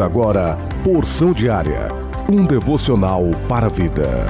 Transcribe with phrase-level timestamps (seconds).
[0.00, 1.88] Agora Porção Diária,
[2.28, 4.26] um devocional para a vida.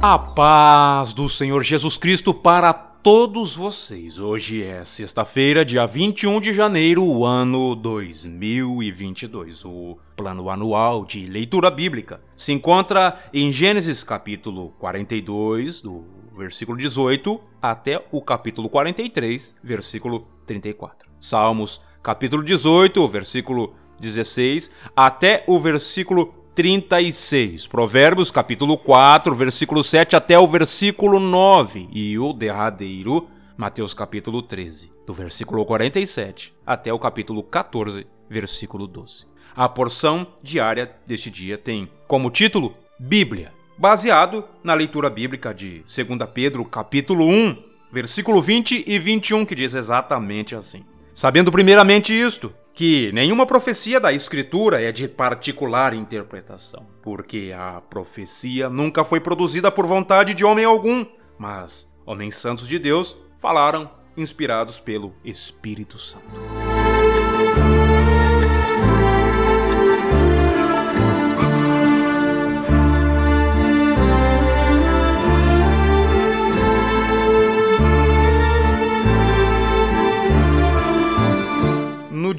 [0.00, 4.20] A paz do Senhor Jesus Cristo para todos vocês.
[4.20, 9.64] Hoje é sexta-feira, dia 21 de janeiro, ano 2022.
[9.64, 16.04] O plano anual de leitura bíblica se encontra em Gênesis capítulo 42, do
[16.38, 21.10] versículo 18 até o capítulo 43, versículo 34.
[21.20, 27.66] Salmos capítulo 18, versículo 16 até o versículo 36.
[27.66, 31.88] Provérbios, capítulo 4, versículo 7 até o versículo 9.
[31.92, 39.26] E o derradeiro, Mateus, capítulo 13, do versículo 47 até o capítulo 14, versículo 12.
[39.54, 46.30] A porção diária deste dia tem como título Bíblia, baseado na leitura bíblica de 2
[46.34, 47.56] Pedro, capítulo 1,
[47.92, 50.84] versículo 20 e 21, que diz exatamente assim.
[51.14, 58.68] Sabendo primeiramente isto, que nenhuma profecia da Escritura é de particular interpretação, porque a profecia
[58.68, 61.06] nunca foi produzida por vontade de homem algum,
[61.38, 66.24] mas homens santos de Deus falaram inspirados pelo Espírito Santo.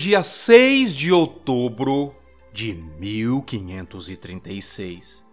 [0.09, 2.15] Dia 6 de outubro
[2.51, 5.23] de 1536,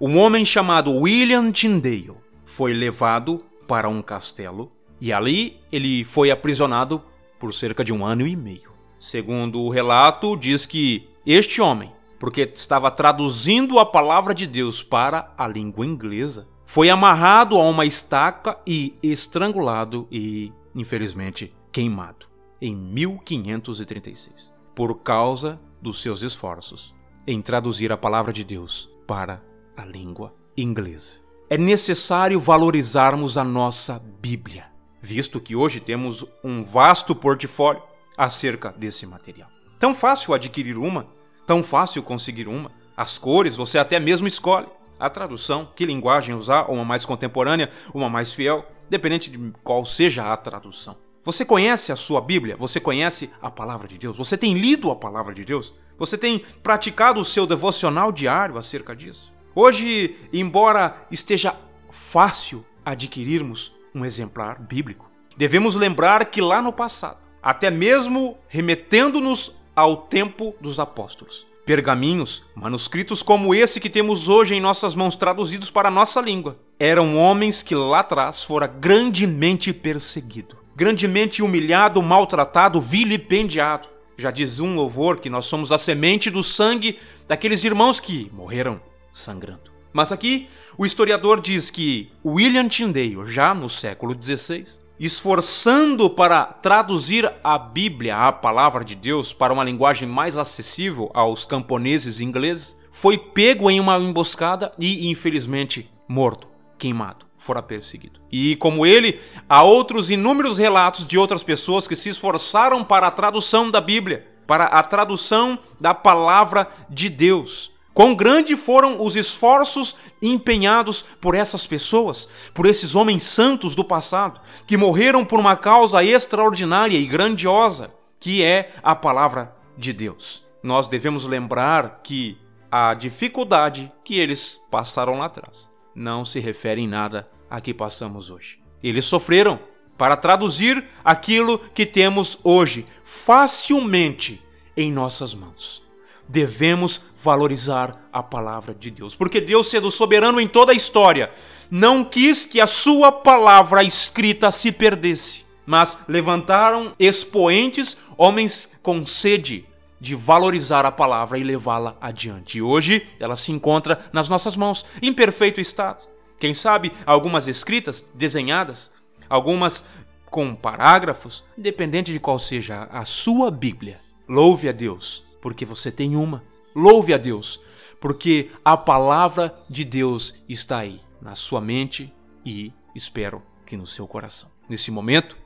[0.00, 2.14] um homem chamado William Tyndale
[2.44, 7.02] foi levado para um castelo e ali ele foi aprisionado
[7.40, 8.70] por cerca de um ano e meio.
[9.00, 15.34] Segundo o relato, diz que este homem, porque estava traduzindo a palavra de Deus para
[15.36, 22.29] a língua inglesa, foi amarrado a uma estaca e estrangulado e, infelizmente, queimado
[22.60, 26.94] em 1536, por causa dos seus esforços
[27.26, 29.42] em traduzir a palavra de Deus para
[29.76, 31.16] a língua inglesa.
[31.48, 34.66] É necessário valorizarmos a nossa Bíblia,
[35.00, 37.82] visto que hoje temos um vasto portfólio
[38.16, 39.48] acerca desse material.
[39.78, 41.06] Tão fácil adquirir uma,
[41.46, 42.70] tão fácil conseguir uma.
[42.96, 44.68] As cores você até mesmo escolhe.
[44.98, 50.30] A tradução, que linguagem usar, uma mais contemporânea, uma mais fiel, dependente de qual seja
[50.30, 50.96] a tradução.
[51.22, 52.56] Você conhece a sua Bíblia?
[52.56, 54.16] Você conhece a palavra de Deus?
[54.16, 55.74] Você tem lido a palavra de Deus?
[55.98, 59.30] Você tem praticado o seu devocional diário acerca disso?
[59.54, 61.54] Hoje, embora esteja
[61.90, 69.98] fácil adquirirmos um exemplar bíblico, devemos lembrar que lá no passado, até mesmo remetendo-nos ao
[69.98, 75.88] tempo dos apóstolos, pergaminhos, manuscritos como esse que temos hoje em nossas mãos traduzidos para
[75.88, 83.88] a nossa língua, eram homens que lá atrás fora grandemente perseguido grandemente humilhado, maltratado, vilipendiado.
[84.16, 88.80] Já diz um louvor que nós somos a semente do sangue daqueles irmãos que morreram
[89.12, 89.70] sangrando.
[89.92, 90.48] Mas aqui
[90.78, 98.16] o historiador diz que William Tyndale, já no século XVI, esforçando para traduzir a Bíblia,
[98.16, 103.80] a palavra de Deus, para uma linguagem mais acessível aos camponeses ingleses, foi pego em
[103.80, 106.46] uma emboscada e, infelizmente, morto,
[106.80, 108.20] queimado fora perseguido.
[108.30, 109.18] E como ele,
[109.48, 114.28] há outros inúmeros relatos de outras pessoas que se esforçaram para a tradução da Bíblia,
[114.46, 117.72] para a tradução da palavra de Deus.
[117.94, 124.40] Quão grande foram os esforços empenhados por essas pessoas, por esses homens santos do passado,
[124.66, 130.44] que morreram por uma causa extraordinária e grandiosa, que é a palavra de Deus.
[130.62, 132.38] Nós devemos lembrar que
[132.70, 138.30] a dificuldade que eles passaram lá atrás não se refere em nada a que passamos
[138.30, 138.60] hoje.
[138.82, 139.58] Eles sofreram
[139.98, 144.42] para traduzir aquilo que temos hoje facilmente
[144.76, 145.84] em nossas mãos.
[146.28, 151.28] Devemos valorizar a palavra de Deus, porque Deus, sendo soberano em toda a história,
[151.70, 159.66] não quis que a sua palavra escrita se perdesse, mas levantaram expoentes, homens com sede
[160.00, 162.58] de valorizar a palavra e levá-la adiante.
[162.58, 166.08] E hoje ela se encontra nas nossas mãos, em perfeito estado.
[166.38, 168.92] Quem sabe algumas escritas, desenhadas,
[169.28, 169.84] algumas
[170.30, 174.00] com parágrafos, independente de qual seja a sua Bíblia.
[174.26, 176.42] Louve a Deus, porque você tem uma.
[176.74, 177.60] Louve a Deus,
[178.00, 182.14] porque a palavra de Deus está aí, na sua mente
[182.46, 184.48] e espero que no seu coração.
[184.68, 185.36] Nesse momento,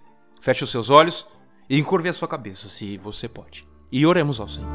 [0.40, 1.26] feche os seus olhos
[1.68, 4.69] e encurve a sua cabeça, se você pode e oremos ao Senhor.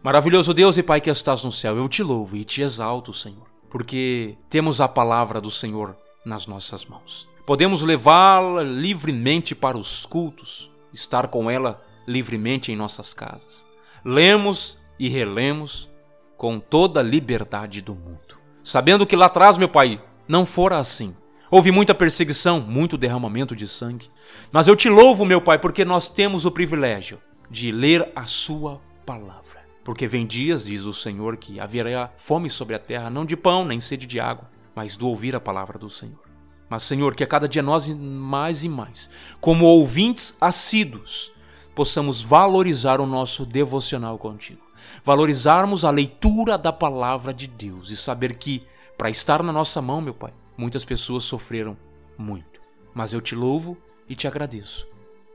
[0.00, 3.48] Maravilhoso Deus e Pai que estás no céu, eu te louvo e te exalto, Senhor,
[3.68, 7.28] porque temos a palavra do Senhor nas nossas mãos.
[7.44, 13.71] Podemos levá-la livremente para os cultos, estar com ela livremente em nossas casas.
[14.04, 15.90] Lemos e relemos
[16.36, 18.36] com toda a liberdade do mundo.
[18.64, 21.14] Sabendo que lá atrás, meu Pai, não fora assim.
[21.50, 24.10] Houve muita perseguição, muito derramamento de sangue.
[24.50, 27.20] Mas eu te louvo, meu Pai, porque nós temos o privilégio
[27.50, 29.62] de ler a Sua palavra.
[29.84, 33.64] Porque vem dias, diz o Senhor, que haverá fome sobre a terra, não de pão,
[33.64, 36.22] nem sede de água, mas do ouvir a palavra do Senhor.
[36.68, 39.10] Mas, Senhor, que a cada dia nós, mais e mais,
[39.40, 41.30] como ouvintes assíduos,
[41.74, 44.62] possamos valorizar o nosso devocional contigo.
[45.04, 48.66] Valorizarmos a leitura da palavra de Deus e saber que,
[48.98, 51.76] para estar na nossa mão, meu Pai, muitas pessoas sofreram
[52.18, 52.60] muito.
[52.94, 53.76] Mas eu te louvo
[54.08, 54.86] e te agradeço,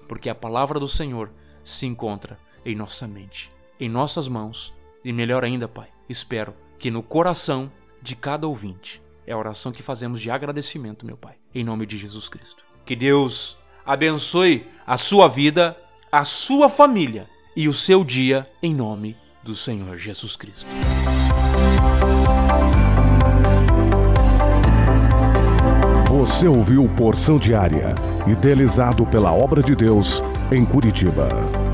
[0.08, 1.32] porque a palavra do Senhor
[1.64, 4.74] se encontra em nossa mente em nossas mãos.
[5.04, 9.84] E melhor ainda, Pai, espero que no coração de cada ouvinte é a oração que
[9.84, 12.66] fazemos de agradecimento, meu Pai, em nome de Jesus Cristo.
[12.86, 15.78] Que Deus abençoe a sua vida,
[16.18, 20.66] a sua família e o seu dia em nome do Senhor Jesus Cristo.
[26.10, 27.94] Você ouviu Porção Diária,
[28.26, 31.67] idealizado pela obra de Deus em Curitiba.